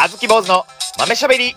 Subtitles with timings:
[0.00, 0.64] あずき坊主の
[0.96, 1.56] 豆しゃべり。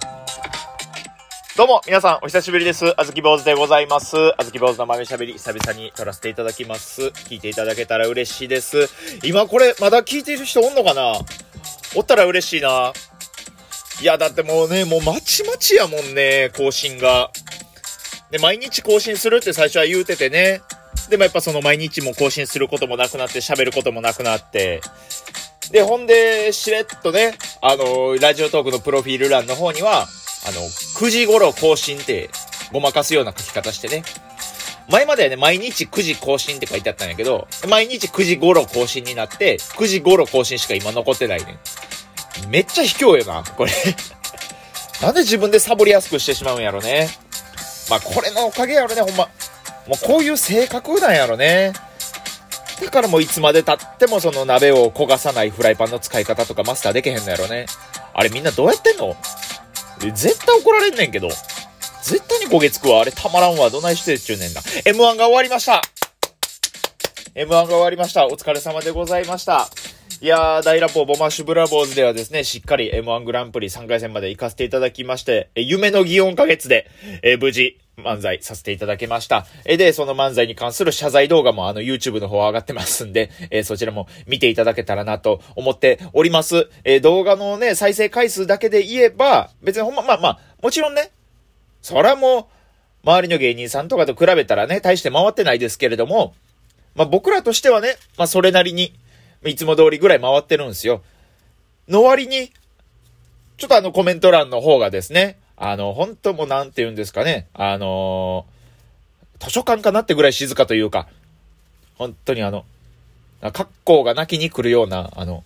[1.55, 2.99] どうも、皆さん、お久しぶりです。
[2.99, 4.17] あずき坊主でございます。
[4.35, 7.03] あずき坊主の豆しゃべり、久々に撮らせていただきます。
[7.03, 8.89] 聞いていただけたら嬉しいです。
[9.23, 11.19] 今これ、まだ聞いてる人おんのかな？
[11.95, 12.93] おったら嬉しいな。
[14.01, 17.29] いや、だってもうね、もうまちまちやもんね、更新が。
[18.31, 20.63] で、毎日更新するって最初は言うててね。
[21.11, 24.81] でもやっぱその毎日も更新することもなくなって、喋ることもなくなって。
[25.71, 30.07] で、ほんで、しれっとね、あの、ラジオトークのプロフィール欄の方には、
[30.47, 32.29] あの、9時頃更新って、
[32.71, 34.03] ごまかすような書き方してね。
[34.89, 41.57] 前まではね、毎日9時更新って書いてあったんやけど、毎日9時頃更新になって、9時頃更新しか今残ってないね。
[42.49, 43.71] めっちゃ卑怯よな、これ。
[45.01, 47.09] なんで自分でサボりやすくしてしまうんやろね。
[47.89, 49.29] まあ、これのおかげやろね、ほんま。
[49.87, 51.73] もうこういう性格なんやろね。
[52.81, 57.67] だからもういつまで経ってもその鍋を焦がさないフライパンの使い方とかマスターできへんのやろね。
[58.13, 59.15] あれみんなどうやってんの？
[59.99, 61.29] 絶対怒られんねんけど。
[61.29, 63.01] 絶対に焦げつくわ。
[63.01, 63.69] あれたまらんわ。
[63.69, 64.61] どないしてっちゅうねんな。
[64.61, 65.81] M1 が終わりました
[67.35, 68.25] !M1 が終わりました。
[68.25, 69.69] お疲れ様でございました。
[70.19, 76.87] いやー、大ラポボマッシュブラボーズではですね、しっかり M1 グランプリ3回戦まで行かせていただきまして、え夢の祇園ヶ月で、
[77.23, 79.45] えー無事、漫才させていただきました。
[79.65, 86.69] えで、その漫才に関する謝罪動画もあの YouTube の方上がってますんで、えーそちらも見ていただけたらなと思っております。
[86.83, 91.11] えー動画のね、再生回数だけで言えば、別にほんま、まあまあ、もちろんね、
[91.81, 92.49] そらも
[93.03, 96.33] う、周りの芸人さんとかと比べたらね、大して回ってないですけれども、
[96.95, 98.93] まあ僕らとしてはね、まあそれなりに、
[99.43, 101.01] いつも通りぐらい回ってるんですよ。
[101.87, 102.51] の割に、
[103.57, 108.61] ちょっとあのコメント欄の方がですね、あの、本当もうなんて言うんですかね、あのー
[109.41, 111.07] 図書館かなってぐらい静かというか、
[111.95, 112.63] 本当にあの、
[113.41, 115.43] 格好が泣きに来るような、あの、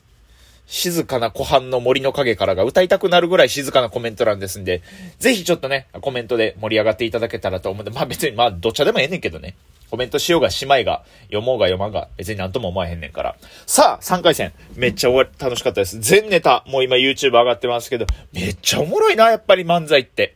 [0.68, 4.82] 静かな湖畔の森の影からが歌いたくなるぐらい静かなコメント欄ですんで、
[5.20, 9.56] ぜひちょっとね、コメントで盛り上がっていただけたらと思うんで、まあ別にまあどっちでもええねんけどね。
[9.90, 13.36] コメントしようがしまいが、読もうが読まんが、別になんとも思わへんねんから。
[13.66, 14.54] さあ、3回戦。
[14.76, 16.00] めっちゃ終わ、楽しかったです。
[16.00, 20.36] 全ネタ、もう今 YouTube 上がってますけど、めっちゃおもろいな、やっぱり漫才って。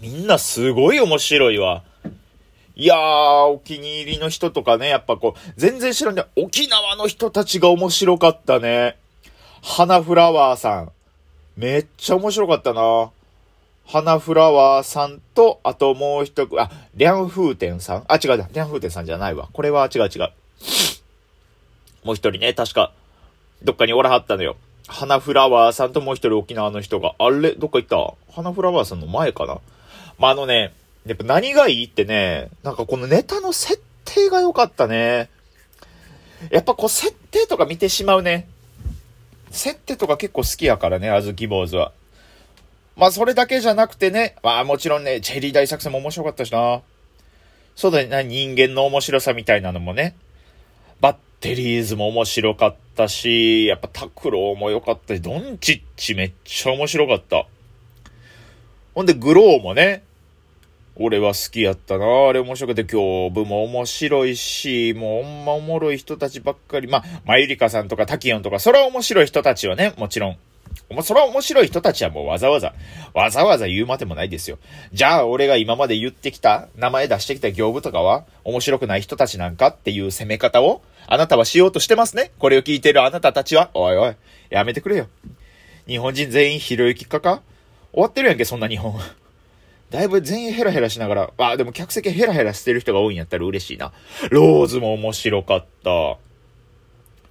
[0.00, 1.82] みんなすごい面白いわ。
[2.76, 6.24] いやー、お気に入りの人とかね、やっぱこう、全然知らんね。
[6.36, 8.96] 沖縄の人たちが面白かったね。
[9.62, 10.92] 花フラワーさん。
[11.56, 13.10] めっちゃ面白かったな。
[13.86, 18.04] 花フラワーさんと、あともう一組、あ、リャンフーテンさん？
[18.08, 19.48] あ、違う、リャンフーテンさんじゃないわ。
[19.52, 20.32] これは違う違う。
[22.02, 22.92] もう一人ね、確か、
[23.62, 24.56] どっかにおらはったのよ。
[24.86, 27.52] 花フラワーさんともう一人沖縄の人が、あれ？
[27.52, 28.32] どっか行った？
[28.32, 29.58] 花フラワーさんの前かな？
[30.18, 30.72] まあ、あのね、
[31.06, 35.28] やっぱ何がいいってね、なんかこのネタの設定が良かったね。
[36.50, 38.48] やっぱこう設定とか見てしまうね。
[39.50, 41.92] 設定とか結構好きやからね、あずき坊主は。
[42.96, 46.82] まあそれだけじゃなくてね、まあもちろんね、チェリー大作戦も面白かったしな。
[47.74, 50.16] そうだね、人間の面白さみたいなのもね。
[51.00, 57.46] バッテリーズも面白かったし、やっぱタクローも良かったし、ドンチッチめっちゃ面白かった。
[58.94, 60.04] ほんでグローもね、
[60.96, 62.06] 俺は好きやったな。
[62.28, 66.86] あれ面白くて、今日部も面白いし、もうほんまおもろい人たちばっかり。
[66.86, 70.36] まあ、マユリカさんとかタキヨンとか、それは面白い人たちはね、もちろん。
[70.90, 72.74] おもそれは面白い人たちはもうわざわざ、
[73.14, 74.58] わざわざ言うまでもないですよ。
[74.92, 82.32] じゃあ、俺が今まで言ってきた、名前出してきた業務とかは、面白くない人たちなんかっていう攻め方を、あなたはしようとしてますね。
[82.38, 84.14] これを聞いてるあなたたちは、おいおい、
[84.50, 85.08] やめてくれよ。
[85.86, 87.42] 日本人全員ひろゆきかか？
[87.92, 88.98] 終わってるやんけ、そんな日本。
[89.90, 93.92] だいぶ全員ヘラヘラしながら、あ、でも客席ヘラヘラしてる人が多いんやったら嬉しいな。
[94.30, 96.16] ローズも面白かった。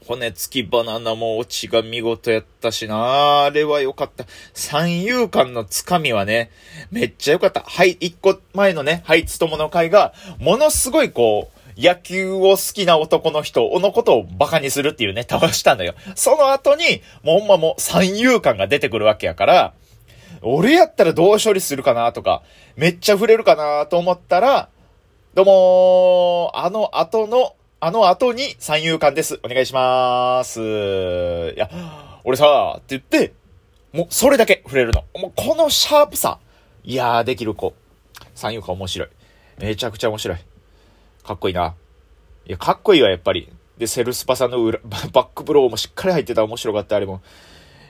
[0.07, 3.43] 骨付きバナナもオチが見事やったしな。
[3.43, 4.25] あれは良かった。
[4.53, 6.51] 三遊間のつかみはね、
[6.91, 7.61] めっちゃ良かった。
[7.61, 15.95] はい、一個前のね、はい、つともの会が、ものすごいこう、野球を好きな男の人のことをバカにするっていうネタをしたのよ。
[16.15, 19.73] その後に、もうほんまもう三遊間が出てくるわけやから、
[20.41, 22.43] 俺やったらどう処理するかなとか、
[22.75, 24.69] めっちゃ触れるかなと思ったら、
[25.33, 29.41] どうも、あの後の、あの後に三遊間です。
[29.43, 30.61] お願いします。
[30.61, 31.69] いや、
[32.23, 33.33] 俺さ、って言って、
[33.91, 35.03] もうそれだけ触れるの。
[35.19, 36.39] もうこのシャープさ。
[36.85, 37.73] いやー、できる子。
[38.35, 39.09] 三遊間面白い。
[39.59, 40.37] めちゃくちゃ面白い。
[41.25, 41.75] かっこいいな。
[42.45, 43.51] いや、かっこいいわ、やっぱり。
[43.77, 44.79] で、セルスパさんの裏、
[45.11, 46.45] バックブローもしっかり入ってた。
[46.45, 47.21] 面白かった、あれも。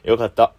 [0.04, 0.54] よかった。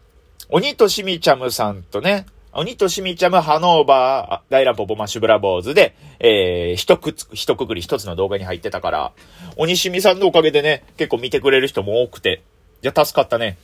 [0.48, 9.12] 鬼としみちゃむさんとね、鬼としみちゃむハノーバー、大乱歩ボマッシュブラボーズで、えー、一くつ、一くくり一つの動画に入ってたから、
[9.56, 12.42] 鬼しみさんのおかげでね、結構見てくれる人も多くて、
[12.82, 13.58] いや、助かったね。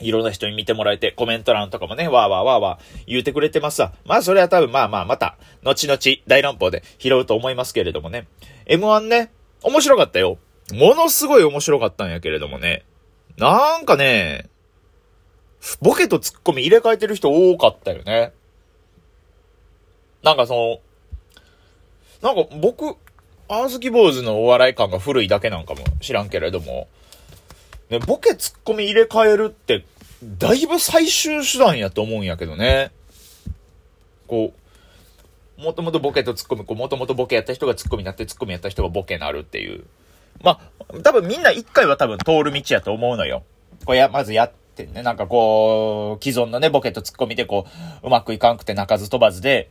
[0.00, 3.92] いろんな人に見てもらえて、コメント欄とかもね、わーわーわーわー言うてくれてますわ。
[4.04, 5.98] まあそれは多分まあまあまた、後々
[6.28, 8.28] 大乱暴で拾うと思いますけれどもね。
[8.66, 9.32] M1 ね、
[9.64, 10.38] 面白かったよ。
[10.72, 12.84] ものすごい面白かったんやけれどもね。
[13.36, 14.48] なんかね、
[15.80, 18.32] ボケとツッコミ入れ替えてる人多かったよね。
[20.22, 20.80] なんかそ
[22.22, 22.96] の、なんか僕、
[23.48, 26.88] アーズキ坊主のお笑い感が古いだけなんかも知らんけれども、
[27.90, 29.84] ね、ボケツッコミ入れ替えるって、
[30.22, 32.90] だいぶ最終手段やと思うんやけどね。
[34.26, 34.52] こ
[35.58, 39.84] う、もともとボケとツッコミ、こう、もともとボケやった人がツッコミになって、ツッコミやった人がボケになるっていう。
[40.42, 40.58] ま
[40.90, 43.44] あ、多分みんな一回は多分通る道やと思うのよ。
[43.84, 44.52] これや、まずやっ
[44.82, 47.66] ってね、なんかこう、既存のね、ボケとツッコミでこ
[48.02, 49.70] う、うまくいかんくて鳴かず飛ばずで、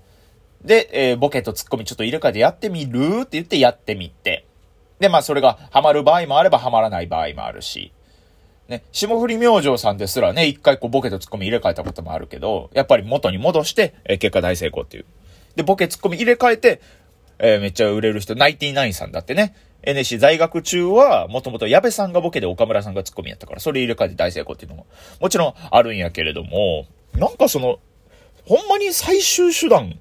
[0.63, 4.45] で、えー、ボケとツッコミちょっと入れ替えてやってみるって言ってやってみて。
[4.99, 7.91] で、まあそれがハマる場合もあればハマらない場合もあるし。
[8.67, 15.05] ね、霜降り明星さんですらね、一回こうボケとツッコミ入れ替えたこともあるけど、やっぱり元に戻して、えー、結果大成功っていう。
[15.55, 16.81] で、ボケツッコミ入れ替えて、
[17.37, 19.55] えー、めっちゃ売れる人、ナイティナインさんだってね、
[19.85, 24.87] NSC 在学中は、もともと矢部さんがボケで岡村さんがツッコミやったから、それ入れ替えて大成功っていうのも、
[25.19, 27.79] もちろんあるんやけれども、なんかその、
[28.45, 29.99] ほんまに最終手段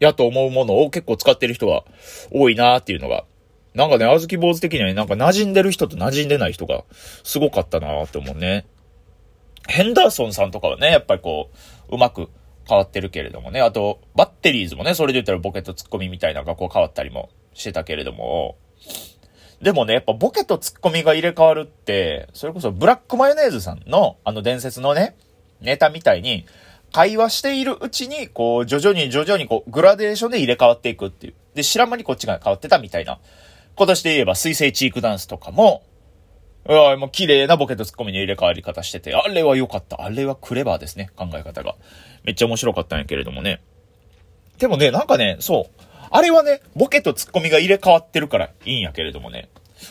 [0.00, 1.84] やと思うものを結構使ってる人が
[2.32, 3.24] 多いなっていうのが、
[3.74, 6.84] なんかね、あずき坊主的にはね、なんか馴染んでる人と馴染んでない人が
[7.24, 8.66] すごかったなって思うね。
[9.68, 11.50] ヘンダーソンさんとかはね、やっぱりこ
[11.90, 12.28] う、うまく
[12.68, 13.60] 変わってるけれどもね。
[13.60, 18.56] あと、バッテリーズもね、それで言ったらボケとツッコミみたいなのがこう変わったりもしてたけれども。
[19.62, 25.16] でもね、やっぱボケとツッコミが入れ替わるって、それこそブラックマヨネーズさんのあの伝説のね、
[25.60, 26.46] ネタみたいに、
[26.92, 31.34] 会話しているうちに、こう、徐々に徐々にこう、グラデーションで入れ替わっていくっていう。
[31.54, 33.18] で、知らん間にこっちが変わってたみたいな。
[33.76, 35.82] 今年で言えば、水星チークダンスとかも、
[36.68, 40.02] いや、もう綺麗なボケとツッコミの入れ替わり方してて、あれは良かった。
[40.02, 41.10] あれはクレバーですね。
[41.16, 41.76] 考え方が。
[42.24, 43.62] めっちゃ面白かったんやけれどもね。
[44.58, 45.82] でもね、なんかね、そう。
[46.10, 49.48] あれはね、ボケとツッコミが入れ替わってるからいいんやけれどもね。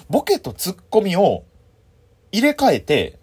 [0.10, 1.44] ボケとツッコミを
[2.32, 3.20] 入れ替えて、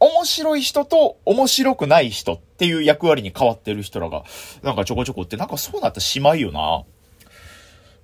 [0.00, 4.24] 面白い人と面白くない人っていう役割に変わってる人らが、
[4.62, 6.60] なんかちょこちょこって、なんかそうなったらしまいよな。
[6.60, 6.86] も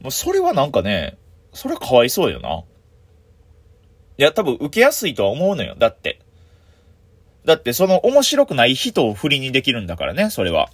[0.06, 1.18] うそれはなんかね、
[1.52, 2.62] それはかわいそうよな。
[4.18, 5.74] いや、多分受けやすいとは思うのよ。
[5.78, 6.20] だって。
[7.44, 10.70] だってその面白くない人を振りにできるんだからね、それは。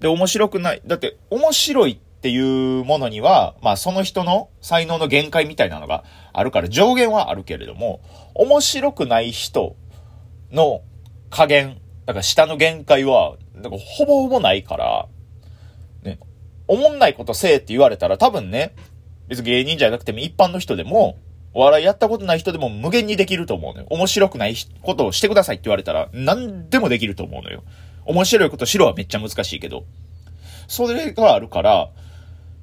[0.00, 0.82] で、面白くない。
[0.86, 8.02] だって面白いっっていうものには、まあその人の才能の限界みたいなのがあるから上限はあるけれども、
[8.34, 9.74] 面白くない人
[10.52, 10.82] の
[11.30, 15.08] 加減、だから下の限界は、なんかほぼほぼないから、
[16.02, 16.18] ね、
[16.68, 18.74] おもんないことせえって言われたら多分ね、
[19.28, 21.16] 別に芸人じゃなくても一般の人でも、
[21.54, 23.86] お笑いやったことない人でも無限にできると思うのよ。
[23.88, 27.64] 面白くないことをしてくださいって言われたら何でもできると思うのよ。
[28.04, 29.84] 面白いことしろはめっちゃ難しいけど。
[30.68, 31.90] それがあるから、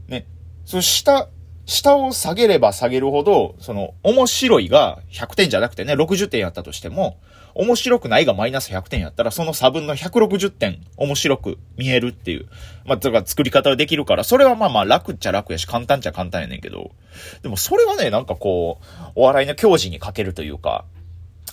[0.07, 0.25] ね、
[0.65, 1.29] その下、
[1.65, 7.17] 下を下げれば下げるほど、その、面白いが100点じゃなくてね、60点やったとしても、
[7.55, 12.45] 面白くないがマイナス100点やったら、その差分の160点面白く見えるっていう。
[12.85, 16.91] まあ、だか作り方ができるから、それはまあまあ楽っちゃ楽やし、簡単っちゃ簡単やねんけど、
[17.41, 20.85] でもそれはね、なんかこう、お笑いの教示に欠けるというか、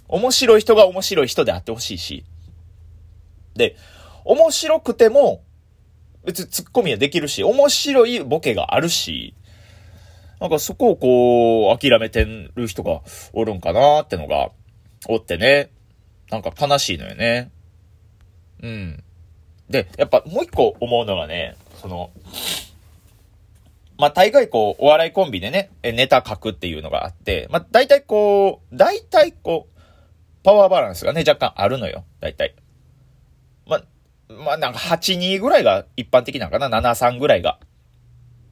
[0.08, 2.24] 面白い人が面白い人であってほしいし、
[3.54, 3.76] で、
[4.24, 5.42] 面白くても、
[6.24, 9.34] 別にツッコミはできるし、面白いボケがあるし、
[10.40, 13.00] なんかそこをこう、諦めてる人が
[13.32, 14.50] おるんかなーってのが、
[15.08, 15.70] おってね。
[16.30, 17.50] なんか悲しいのよね。
[18.62, 19.04] うん。
[19.68, 22.10] で、やっぱもう一個思うのがね、その、
[23.98, 29.80] まあ、大概こう、お笑いコンビでね、ネタ書くっていうのがあって、まあ、大体こう、大体こう、
[30.42, 32.04] パワーバランスがね、若干あるのよ。
[32.20, 32.54] 大体。
[34.28, 37.58] まあ、なんか8-2ぐらいが一般的なのかな ?7-3 ぐらいが。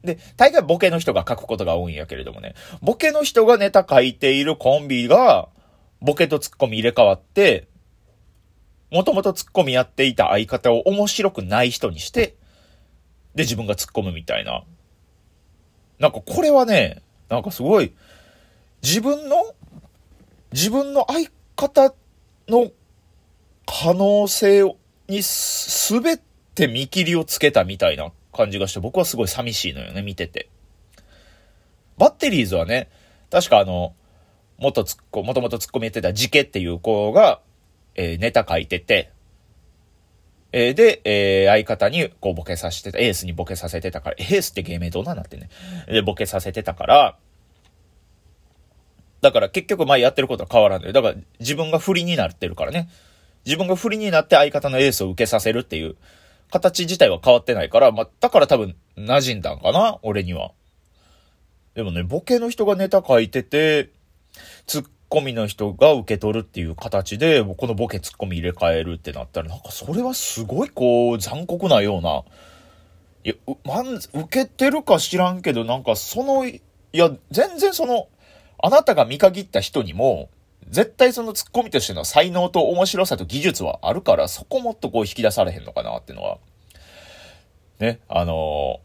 [0.03, 5.49] で、大概ボケの人が書くことが多いんやけれどもね、ボケの人がネタ書いているコンビが、
[6.01, 7.67] ボケとツッコミ入れ替わって、
[8.91, 12.35] もともとツッコミやっていた相方を面白くない人にして、
[13.33, 14.63] で、自分が突っ込むみたいな。
[15.99, 17.93] なんかこれはね、なんかすごい、
[18.83, 19.55] 自分の、
[20.51, 21.95] 自分の相方
[22.47, 22.71] の
[23.65, 24.77] 可能性を
[25.07, 26.17] にすべ
[26.55, 30.49] て見切りをつけたみたいな感じがして、僕はすごい寂しいのよね、見てて。
[31.97, 32.89] バッテリーズはね、
[33.29, 33.93] 確かあの、
[34.57, 37.41] 元ツッコ、もともとツッコミやってたジケっていう子が、
[37.95, 39.11] えー、ネタ書いてて、
[40.51, 45.49] えー、で、えー、相方にこうボケさせてた、エースにボケさせてたから、エースって芸名どうなんだってね。
[45.87, 47.17] で、ボケさせてたから、
[49.21, 50.93] だから結局前やってることは変わらんのよ。
[50.93, 52.89] だから自分が不利になってるからね。
[53.45, 55.95] 自分が不利になって相方のエースを受けさせるっていう
[56.51, 60.51] 形自体は変わってないから、まあ、だから多分馴染んだんかな俺には。
[61.73, 63.89] でもね、ボケの人がネタ書いてて、
[64.67, 72.23] ツッコミの人が受け取るっていう形で、このボケツッコミ入れ替えるってなったら、なんかそれはすごいこう、残酷なような、
[73.23, 78.07] いや、まん、受けてるか知らんけど、なんかその、いや、全然その、
[78.61, 80.29] あなたが見限った人にも、
[80.73, 86.39] 絶対そのツッコミとしての才能と面白さと技術はあるから、そこもっとこう引き出されへんのかなっていうのは、
[87.79, 88.81] ね、あの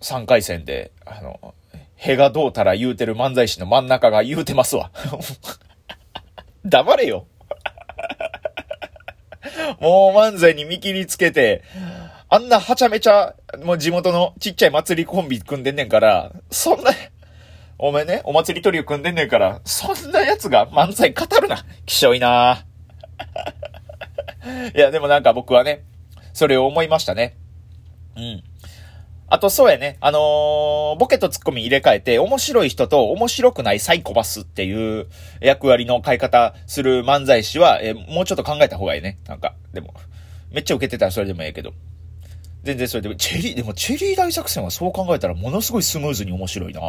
[0.00, 1.54] ー、3回戦で、あの、
[1.96, 4.90] へがどうたら言うてる漫才師の真ん中が言うてますわ。
[6.66, 7.26] 黙れよ。
[9.80, 11.62] もう漫才に見切りつけて、
[12.28, 16.90] あんなはちゃめちゃ、もう地元のちっちゃい祭りコンビ組んでんねんから、そんな、
[17.78, 21.64] お前ね、お祭りトリオ組んでんねんから、そんな奴が漫才語るな。
[21.86, 22.64] きしょいな
[24.74, 25.84] いや、でもなんか僕はね、
[26.32, 27.36] それを思いましたね。
[28.16, 28.44] うん。
[29.26, 29.96] あと、そうやね。
[30.00, 35.08] あのー、ボケとツッコミ入れ替えて、面白い人と面白くないサイコパスっていう
[35.40, 39.18] 役割の変え方する漫才師は、えもうちょっと考えた方がいいね。
[39.26, 39.94] なんか、でも、
[40.52, 41.72] めっちゃ受けてたらそれでもええけど。
[42.62, 46.80] 全然それでも、チェリー、でもチェリー大作戦はそう考えたらものすごいスムーズに面白いな。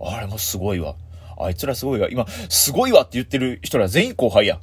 [0.00, 0.96] あれもすごいわ。
[1.40, 2.08] あいつらすごいわ。
[2.10, 4.60] 今、すごいわって言ってる人ら全員後輩や。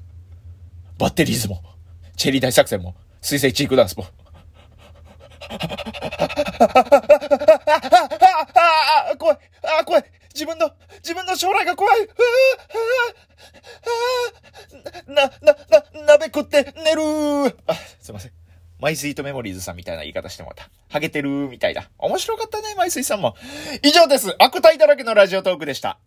[0.97, 1.61] バッテリーズも、
[2.15, 4.05] チェリー大作戦も、水星チークダンスも。
[9.17, 9.37] 怖い
[9.79, 12.09] あ怖い自分の、自分の将来が怖い
[15.07, 17.01] な、な、な、鍋食って寝る
[17.67, 18.31] あ、すいません。
[18.79, 20.69] マイスイートメモリーズさんみたいな言い方してもらった。
[20.89, 21.89] ハゲてるみたいだ。
[21.97, 22.54] 面白かった
[22.85, 23.35] はい、水さんも。
[23.81, 24.35] 以上です。
[24.37, 25.97] 悪態だらけのラジオトークでした。